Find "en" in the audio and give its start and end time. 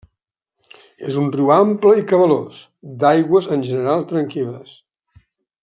3.57-3.67